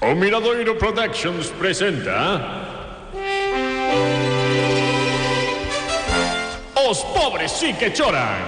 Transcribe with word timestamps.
O 0.00 0.14
Miradoiro 0.14 0.76
Productions 0.76 1.50
presenta... 1.58 2.66
Os 6.88 7.02
pobres 7.02 7.50
sí 7.50 7.74
que 7.74 7.92
choran. 7.92 8.38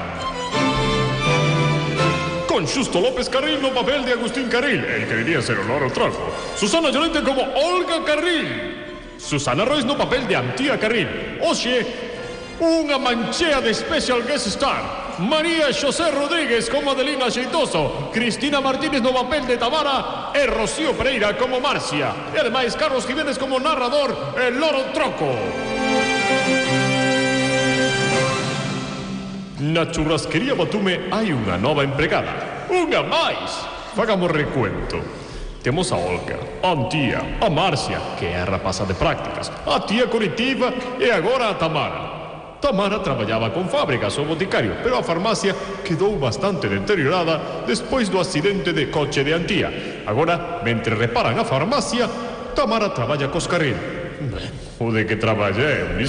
Con 2.47 2.67
Justo 2.67 3.01
López 3.01 3.29
Carril 3.29 3.61
no 3.61 3.75
papel 3.75 4.05
de 4.05 4.13
Agustín 4.13 4.49
Carril, 4.49 4.85
el 4.85 5.09
que 5.09 5.17
quería 5.17 5.43
ser 5.43 5.59
olor 5.59 5.83
o 5.83 5.91
trago. 5.91 6.33
Susana 6.57 6.91
Llorente 6.91 7.21
como 7.23 7.43
Olga 7.43 8.05
Carril. 8.05 8.77
Susana 9.19 9.65
Royce 9.65 9.87
no 9.87 9.99
papel 9.99 10.29
de 10.29 10.37
Antía 10.37 10.79
Carril. 10.79 11.09
Oxe, 11.43 11.85
unha 12.61 13.01
manchea 13.01 13.65
de 13.65 13.73
Special 13.73 14.21
Guest 14.23 14.53
Star. 14.53 15.17
María 15.19 15.73
José 15.73 16.11
Rodríguez 16.13 16.69
como 16.69 16.93
Adelina 16.93 17.31
Xeitoso, 17.31 18.13
Cristina 18.13 18.61
Martínez 18.61 19.01
no 19.01 19.13
papel 19.13 19.47
de 19.49 19.57
Tamara 19.57 20.33
e 20.37 20.45
Rocío 20.45 20.93
Pereira 20.93 21.37
como 21.37 21.61
Marcia. 21.61 22.13
E 22.33 22.41
ademais 22.41 22.77
Carlos 22.77 23.09
Jiménez 23.09 23.41
como 23.41 23.61
narrador 23.61 24.37
e 24.37 24.53
Loro 24.53 24.93
Troco. 24.93 25.33
Na 29.61 29.89
churrasquería 29.93 30.57
Batume 30.57 31.09
hai 31.13 31.33
unha 31.33 31.57
nova 31.57 31.85
empregada. 31.85 32.69
Unha 32.69 33.01
máis. 33.05 33.49
Fagamos 33.97 34.29
recuento. 34.33 35.01
Temos 35.61 35.93
a 35.93 36.01
Olga, 36.01 36.41
a 36.65 36.73
Antía, 36.73 37.37
a 37.41 37.49
Marcia, 37.53 38.01
que 38.17 38.33
é 38.33 38.41
a 38.41 38.49
rapaza 38.49 38.89
de 38.89 38.97
prácticas, 38.97 39.53
a 39.69 39.85
tía 39.85 40.09
Coritiba 40.09 40.73
e 40.97 41.13
agora 41.13 41.53
a 41.53 41.59
Tamara. 41.61 42.20
Tamara 42.61 43.03
traballaba 43.03 43.53
con 43.53 43.69
fábricas 43.69 44.17
o 44.19 44.25
boticario, 44.25 44.77
pero 44.85 44.99
a 44.99 45.03
farmacia 45.03 45.57
quedou 45.83 46.17
bastante 46.21 46.69
deteriorada 46.69 47.65
despois 47.67 48.09
do 48.09 48.21
accidente 48.21 48.73
de 48.73 48.93
coche 48.93 49.25
de 49.25 49.33
Antía. 49.33 50.05
Agora, 50.07 50.61
mentre 50.63 50.95
reparan 50.95 51.39
a 51.39 51.45
farmacia, 51.45 52.07
Tamara 52.55 52.93
traballa 52.93 53.33
cos 53.33 53.49
carril. 53.49 53.77
O 54.79 54.93
de 54.93 55.07
que 55.07 55.17
traballa 55.17 55.65
é 55.65 55.85
un. 55.85 56.01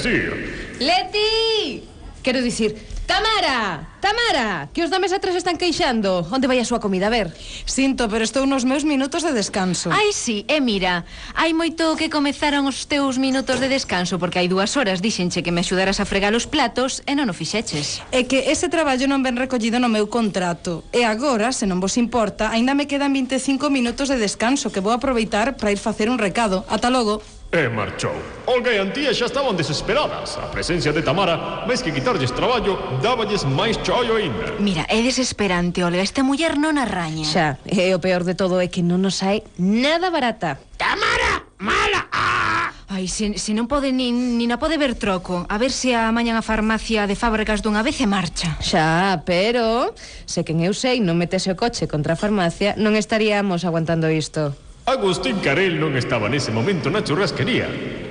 Leti! 0.80 1.88
Quero 2.22 2.42
dicir, 2.42 2.76
Tamara! 3.08 3.91
Tamara, 4.02 4.68
que 4.74 4.82
os 4.82 4.90
da 4.90 4.98
mesa 4.98 5.22
3 5.22 5.38
están 5.38 5.62
queixando. 5.62 6.26
Onde 6.34 6.50
vai 6.50 6.58
a 6.58 6.66
súa 6.66 6.82
comida, 6.82 7.08
a 7.08 7.14
ver? 7.14 7.30
Sinto, 7.70 8.10
pero 8.10 8.26
estou 8.26 8.50
nos 8.50 8.66
meus 8.66 8.82
minutos 8.82 9.22
de 9.22 9.30
descanso. 9.30 9.94
Ai, 9.94 10.10
sí, 10.10 10.42
e 10.50 10.58
mira, 10.58 11.06
hai 11.38 11.54
moito 11.54 11.94
que 11.94 12.10
comezaron 12.10 12.66
os 12.66 12.90
teus 12.90 13.22
minutos 13.22 13.62
de 13.62 13.70
descanso 13.70 14.18
porque 14.18 14.42
hai 14.42 14.50
dúas 14.50 14.74
horas 14.74 15.06
dixenche 15.06 15.46
que 15.46 15.54
me 15.54 15.62
axudaras 15.62 16.02
a 16.02 16.10
fregar 16.10 16.34
os 16.34 16.50
platos 16.50 17.06
e 17.06 17.14
non 17.14 17.30
o 17.30 17.36
fixeches. 17.38 18.02
É 18.10 18.26
que 18.26 18.50
ese 18.50 18.74
traballo 18.74 19.06
non 19.06 19.22
ven 19.22 19.38
recollido 19.38 19.78
no 19.78 19.88
meu 19.88 20.10
contrato. 20.10 20.82
E 20.90 21.06
agora, 21.06 21.54
se 21.54 21.70
non 21.70 21.78
vos 21.78 22.02
importa, 22.02 22.50
aínda 22.50 22.74
me 22.74 22.90
quedan 22.90 23.14
25 23.14 23.70
minutos 23.70 24.10
de 24.10 24.18
descanso 24.18 24.74
que 24.74 24.82
vou 24.82 24.98
aproveitar 24.98 25.54
para 25.62 25.70
ir 25.70 25.78
facer 25.78 26.10
un 26.10 26.18
recado. 26.18 26.66
Ata 26.66 26.90
logo. 26.90 27.22
Eh, 27.52 27.66
e 27.66 27.70
marchou. 27.70 28.16
Olga 28.48 28.72
e 28.72 28.80
Antía 28.80 29.12
xa 29.12 29.28
estaban 29.28 29.60
desesperadas. 29.60 30.40
A 30.40 30.48
presencia 30.48 30.96
de 30.96 31.04
Tamara, 31.04 31.68
máis 31.68 31.84
que 31.84 31.92
quitarlles 31.92 32.32
traballo, 32.32 32.80
dáballes 33.04 33.44
máis 33.44 33.76
chollo 33.84 34.16
aínda. 34.16 34.56
Mira, 34.56 34.88
é 34.88 35.04
desesperante, 35.04 35.84
Olga. 35.84 36.00
Esta 36.00 36.24
muller 36.24 36.56
non 36.56 36.80
arraña. 36.80 37.28
Xa, 37.28 37.60
e 37.68 37.92
eh, 37.92 37.96
o 37.96 38.00
peor 38.00 38.24
de 38.24 38.40
todo 38.40 38.64
é 38.64 38.72
que 38.72 38.80
non 38.80 39.04
nos 39.04 39.20
hai 39.20 39.44
nada 39.60 40.08
barata. 40.08 40.64
Tamara, 40.80 41.44
mala! 41.60 42.08
¡Ah! 42.16 42.72
Ai, 42.88 43.12
se, 43.12 43.36
se 43.36 43.52
non 43.52 43.68
pode 43.68 43.92
nin, 43.92 44.40
nin 44.40 44.52
a 44.52 44.60
pode 44.60 44.76
ver 44.76 45.00
troco 45.00 45.48
A 45.48 45.56
ver 45.56 45.72
se 45.72 45.96
a 45.96 46.12
mañan 46.12 46.36
a 46.36 46.44
farmacia 46.44 47.08
de 47.08 47.16
fábricas 47.16 47.64
dunha 47.64 47.88
vez 47.88 47.96
e 48.04 48.08
marcha 48.08 48.60
Xa, 48.60 49.24
pero 49.24 49.96
Se 50.28 50.44
quen 50.44 50.60
eu 50.60 50.76
sei 50.76 51.00
non 51.00 51.16
metese 51.16 51.48
o 51.48 51.56
coche 51.56 51.88
contra 51.88 52.14
a 52.16 52.20
farmacia 52.20 52.76
Non 52.76 53.00
estaríamos 53.00 53.64
aguantando 53.64 54.12
isto 54.12 54.52
Agustín 54.92 55.40
Carel 55.40 55.80
non 55.80 55.96
estaba 55.96 56.28
nese 56.28 56.52
momento 56.52 56.92
na 56.92 57.00
churrasquería. 57.00 57.64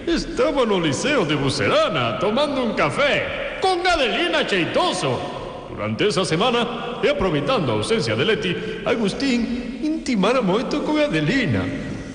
Estaba 0.08 0.64
no 0.64 0.80
Liceo 0.80 1.28
de 1.28 1.36
Bucerana 1.36 2.16
tomando 2.16 2.64
un 2.64 2.72
café 2.72 3.60
con 3.60 3.84
Adelina 3.84 4.48
Cheitoso. 4.48 5.68
Durante 5.68 6.08
esa 6.08 6.24
semana, 6.24 6.96
e 7.04 7.08
aproveitando 7.12 7.72
a 7.72 7.76
ausencia 7.76 8.16
de 8.16 8.24
Leti, 8.24 8.56
Agustín 8.88 9.80
intimara 9.84 10.40
moito 10.40 10.80
con 10.80 10.96
Adelina. 10.96 11.60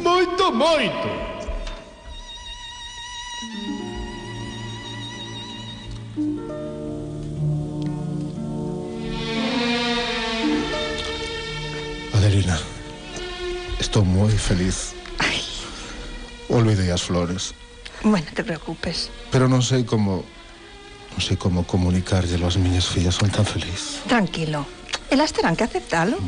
Moito, 0.01 0.49
moito. 0.49 1.09
Adelina, 12.17 12.57
estou 13.79 14.03
moi 14.05 14.31
feliz. 14.31 14.93
Ai, 15.19 15.39
Olvidei 16.49 16.91
as 16.91 17.01
flores, 17.01 17.53
bueno, 18.03 18.27
te 18.33 18.43
preocupes. 18.43 19.09
pero 19.33 19.49
non 19.49 19.65
sei 19.65 19.81
como 19.87 20.21
non 21.15 21.21
sei 21.23 21.39
como 21.39 21.63
comunicárllelo 21.65 22.45
ás 22.45 22.59
miñas 22.59 22.91
fillas, 22.91 23.15
son 23.15 23.31
tan 23.31 23.47
feliz. 23.47 24.03
Tranquilo. 24.05 24.67
Elas 25.09 25.31
terán 25.31 25.55
que 25.55 25.63
aceptalo. 25.63 26.19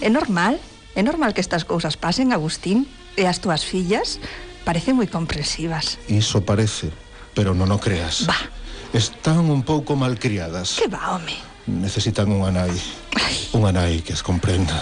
É 0.00 0.08
normal. 0.08 0.56
É 0.96 1.02
normal 1.04 1.36
que 1.36 1.44
estas 1.44 1.68
cousas 1.68 2.00
pasen, 2.00 2.32
Agustín. 2.32 2.88
E 3.20 3.28
as 3.28 3.42
túas 3.42 3.66
fillas 3.68 4.16
parecen 4.64 4.96
moi 4.96 5.06
comprensivas. 5.10 6.00
Iso 6.08 6.40
parece, 6.40 6.88
pero 7.36 7.52
non 7.52 7.68
o 7.68 7.78
creas. 7.78 8.24
Va. 8.24 8.38
Están 8.96 9.44
un 9.52 9.60
pouco 9.62 9.92
malcriadas. 9.94 10.80
Que 10.80 10.88
va, 10.88 11.14
home? 11.20 11.36
Necesitan 11.68 12.32
unha 12.32 12.48
nai. 12.50 12.72
Ai. 13.20 13.36
Unha 13.54 13.70
nai 13.76 14.00
que 14.00 14.16
as 14.16 14.24
comprenda. 14.24 14.78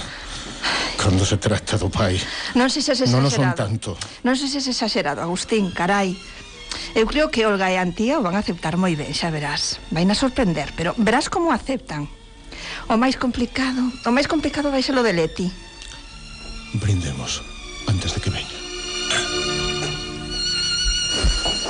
cando 1.08 1.24
se 1.24 1.38
trata 1.38 1.78
do 1.80 1.88
pai. 1.88 2.20
Non 2.52 2.69
sei 2.69 2.84
se 2.84 2.92
es 2.92 3.00
exagerado. 3.00 3.24
Non 3.24 3.32
son 3.32 3.48
tanto. 3.56 3.96
Non 4.28 4.36
sei 4.36 4.52
se 4.52 4.60
es 4.60 4.69
exagerado, 4.69 5.24
Agustín, 5.24 5.72
carai. 5.72 6.12
Eu 6.92 7.08
creo 7.08 7.32
que 7.32 7.48
Olga 7.48 7.72
e 7.72 7.80
Antía 7.80 8.20
o 8.20 8.22
van 8.22 8.36
a 8.36 8.44
aceptar 8.44 8.76
moi 8.76 8.92
ben, 8.92 9.16
xa 9.16 9.32
verás. 9.32 9.80
Vaina 9.88 10.12
a 10.12 10.20
sorprender, 10.20 10.76
pero 10.76 10.92
verás 11.00 11.32
como 11.32 11.48
aceptan. 11.48 12.12
O 12.92 13.00
máis 13.00 13.16
complicado, 13.16 13.88
o 14.04 14.10
máis 14.12 14.28
complicado 14.28 14.69
vai 14.69 14.84
ser 14.84 15.00
o 15.00 15.02
de 15.02 15.16
Leti. 15.16 15.48
Brindemos 16.76 17.40
antes 17.88 18.12
de 18.12 18.20
que 18.20 18.28
veña. 18.28 18.58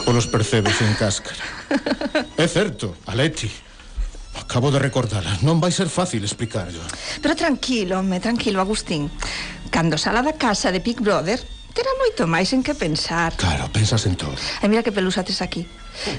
Polos 0.03 0.27
percebes 0.27 0.83
en 0.83 0.99
cáscara. 0.99 1.47
É 2.35 2.47
certo, 2.51 2.99
a 3.07 3.15
Leti. 3.15 3.47
Acabo 4.49 4.73
de 4.73 4.81
recordala. 4.81 5.29
Non 5.45 5.61
vai 5.61 5.69
ser 5.69 5.93
fácil 5.93 6.25
explicarlo. 6.25 6.81
Pero 7.21 7.37
tranquilo, 7.37 8.01
me 8.01 8.17
tranquilo, 8.17 8.65
Agustín. 8.65 9.13
Cando 9.69 10.01
sala 10.01 10.25
da 10.25 10.41
casa 10.41 10.73
de 10.73 10.81
Big 10.81 11.05
Brother, 11.05 11.37
terá 11.77 11.93
moito 12.01 12.25
máis 12.25 12.57
en 12.57 12.65
que 12.65 12.73
pensar. 12.73 13.37
Claro, 13.37 13.69
pensas 13.69 14.09
en 14.09 14.17
todo. 14.17 14.33
E 14.65 14.67
mira 14.73 14.81
que 14.81 14.89
pelusa 14.89 15.21
tes 15.21 15.45
aquí. 15.45 15.69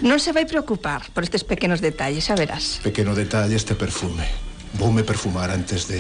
Non 0.06 0.22
se 0.22 0.30
vai 0.30 0.46
preocupar 0.46 1.10
por 1.10 1.26
estes 1.26 1.42
pequenos 1.42 1.82
detalles, 1.82 2.30
xa 2.30 2.38
verás. 2.38 2.78
Pequeno 2.86 3.18
detalle 3.18 3.58
este 3.58 3.74
perfume. 3.74 4.30
Voume 4.78 5.02
perfumar 5.02 5.50
antes 5.50 5.90
de... 5.90 5.98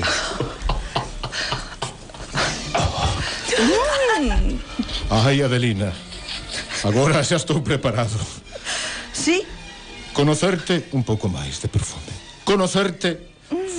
mm. 4.21 4.53
Ai, 5.25 5.41
Adelina. 5.41 5.89
Agora 6.85 7.25
xa 7.25 7.41
estou 7.41 7.57
preparado. 7.65 8.21
Sí? 9.17 9.41
Conocerte 10.13 10.93
un 10.93 11.01
pouco 11.01 11.25
máis 11.25 11.57
de 11.57 11.65
perfume. 11.65 12.18
Conocerte 12.49 13.29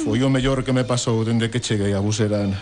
foi 0.07 0.23
o 0.23 0.31
mellor 0.31 0.63
que 0.63 0.71
me 0.71 0.87
pasou 0.87 1.27
dende 1.27 1.51
que 1.51 1.59
cheguei 1.59 1.91
a 1.91 1.99
Buserana. 1.99 2.55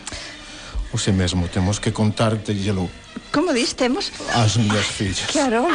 Ose 0.89 1.13
mesmo 1.13 1.53
temos 1.53 1.85
que 1.85 1.93
contarte, 1.93 2.57
Yelo. 2.57 2.89
Como 3.29 3.53
dis, 3.53 3.77
temos? 3.77 4.09
As 4.33 4.57
miñas 4.57 4.89
fillas. 4.89 5.29
Claro. 5.29 5.69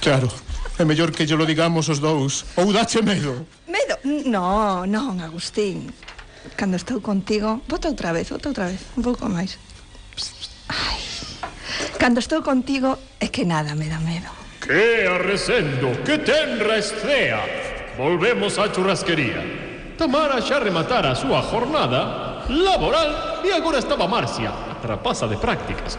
Claro. 0.00 0.32
É 0.80 0.84
mellor 0.88 1.12
que 1.12 1.28
lo 1.28 1.44
digamos 1.44 1.92
os 1.92 2.00
dous. 2.00 2.48
Ou 2.56 2.72
dache 2.72 3.04
medo. 3.04 3.44
Medo? 3.68 4.00
No, 4.32 4.88
non, 4.88 5.20
Agustín. 5.20 5.92
Cando 6.56 6.80
estou 6.80 7.04
contigo, 7.04 7.60
bota 7.68 7.92
outra 7.92 8.16
vez, 8.16 8.32
bota 8.32 8.48
outra 8.48 8.72
vez, 8.72 8.80
un 8.96 9.04
pouco 9.04 9.28
máis. 9.28 9.60
Ai. 10.72 11.04
Cando 12.00 12.24
estou 12.24 12.40
contigo, 12.40 12.96
é 13.20 13.28
que 13.28 13.44
nada 13.44 13.76
me 13.76 13.92
dá 13.92 14.00
medo. 14.00 14.32
Que 14.64 15.04
arresendo, 15.04 15.92
que 16.00 16.16
tenra 16.16 16.80
estea, 16.80 17.57
Volvemos 17.98 18.54
á 18.62 18.70
churrasquería. 18.70 19.42
Tamara 19.98 20.38
xa 20.38 20.62
rematara 20.62 21.10
a 21.10 21.18
súa 21.18 21.42
jornada 21.42 22.46
laboral 22.46 23.42
e 23.42 23.50
agora 23.50 23.82
estaba 23.82 24.06
Marcia, 24.06 24.54
a 24.54 24.78
trapaza 24.78 25.26
de 25.26 25.34
prácticas. 25.34 25.98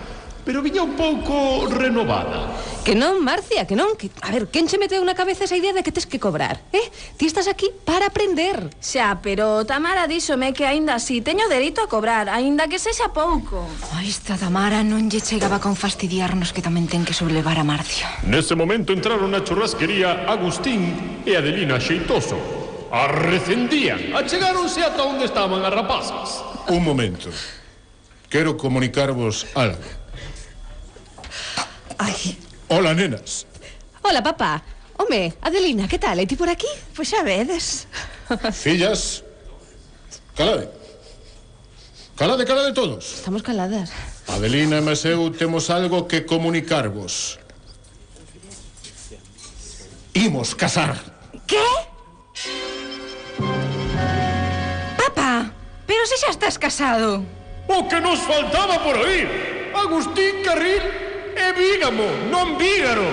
pero 0.50 0.64
viña 0.64 0.82
un 0.82 0.98
pouco 0.98 1.70
renovada. 1.70 2.50
Que 2.82 2.98
non, 2.98 3.22
Marcia, 3.22 3.70
que 3.70 3.78
non. 3.78 3.94
Que, 3.94 4.10
a 4.26 4.34
ver, 4.34 4.50
quen 4.50 4.66
che 4.66 4.82
meteu 4.82 4.98
na 5.06 5.14
cabeza 5.14 5.46
esa 5.46 5.54
idea 5.54 5.78
de 5.78 5.86
que 5.86 5.94
tes 5.94 6.10
que 6.10 6.18
cobrar? 6.18 6.58
Eh? 6.74 6.90
Ti 7.22 7.30
estás 7.30 7.46
aquí 7.46 7.70
para 7.86 8.10
aprender. 8.10 8.74
Xa, 8.82 9.22
pero 9.22 9.62
Tamara 9.70 10.10
díxome 10.10 10.50
que 10.58 10.66
aínda 10.66 10.98
así 10.98 11.22
teño 11.22 11.46
dereito 11.54 11.86
a 11.86 11.88
cobrar, 11.88 12.34
aínda 12.34 12.66
que 12.66 12.82
sexa 12.82 13.14
pouco. 13.14 13.62
Ai, 13.94 14.10
esta 14.10 14.42
Tamara 14.42 14.82
non 14.82 15.06
lle 15.06 15.22
chegaba 15.22 15.62
con 15.62 15.78
fastidiarnos 15.78 16.50
que 16.50 16.66
tamén 16.66 16.90
ten 16.90 17.06
que 17.06 17.14
sublevar 17.14 17.62
a 17.62 17.66
Marcia. 17.70 18.10
Nese 18.26 18.58
momento 18.58 18.90
entraron 18.90 19.30
na 19.30 19.46
churrasquería 19.46 20.26
Agustín 20.26 21.22
e 21.30 21.38
Adelina 21.38 21.78
Xeitoso. 21.78 22.42
Arrecendían, 22.90 24.18
achegáronse 24.18 24.82
ata 24.82 25.06
onde 25.06 25.30
estaban 25.30 25.62
as 25.62 25.70
rapazas. 25.70 26.42
Un 26.74 26.82
momento. 26.82 27.30
Quero 28.34 28.58
comunicarvos 28.58 29.46
algo. 29.54 30.00
Hola, 32.70 32.94
nenas. 32.94 33.48
Hola, 34.04 34.22
papá. 34.22 34.62
Home, 34.98 35.34
Adelina, 35.42 35.88
que 35.88 35.98
tal? 35.98 36.22
Ti 36.28 36.36
por 36.36 36.50
aquí? 36.50 36.68
Pois 36.96 37.10
xa 37.10 37.24
vedes. 37.24 37.88
Fillas, 38.54 39.24
calade. 40.38 40.70
Calade, 42.16 42.46
calade 42.46 42.74
todos. 42.74 43.16
Estamos 43.16 43.42
caladas. 43.42 43.90
Adelina 44.28 44.78
e 44.78 44.82
Meseu 44.82 45.32
temos 45.32 45.72
algo 45.72 46.06
que 46.06 46.22
comunicarvos. 46.22 47.40
Imos 50.14 50.54
casar. 50.54 50.94
Que? 51.50 51.66
Papá, 54.98 55.50
pero 55.88 56.06
se 56.06 56.18
xa 56.22 56.30
estás 56.30 56.60
casado. 56.60 57.26
O 57.66 57.88
que 57.90 57.98
nos 58.00 58.20
faltaba 58.20 58.78
por 58.84 58.94
oír. 58.94 59.72
Agustín 59.74 60.44
Carril 60.46 61.09
e 61.50 61.54
Vígamo, 61.54 62.06
non 62.30 62.58
Vígaro. 62.58 63.10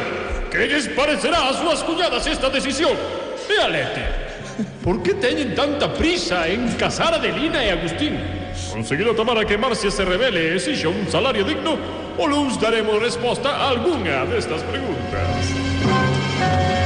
Que 0.50 0.68
lles 0.68 0.88
parecerá 0.88 1.48
ás 1.48 1.56
súas 1.56 1.82
cuñadas 1.82 2.26
esta 2.26 2.50
decisión? 2.50 2.96
E 3.48 3.56
a 3.60 3.68
Lete? 3.68 4.04
Por 4.84 5.02
que 5.02 5.14
teñen 5.14 5.54
tanta 5.54 5.92
prisa 5.92 6.48
en 6.48 6.68
casar 6.76 7.12
a 7.12 7.16
Adelina 7.16 7.64
e 7.64 7.72
Agustín? 7.72 8.16
Conseguido 8.72 9.14
tomar 9.14 9.38
a 9.38 9.44
que 9.44 9.56
Marcia 9.56 9.90
se 9.90 10.04
revele 10.04 10.52
e 10.52 10.56
exixa 10.56 10.88
un 10.88 11.08
salario 11.08 11.44
digno? 11.44 11.76
O 12.16 12.26
luz 12.26 12.60
daremos 12.60 13.00
resposta 13.00 13.48
a 13.48 13.72
algunha 13.72 14.24
destas 14.28 14.62
preguntas. 14.64 16.85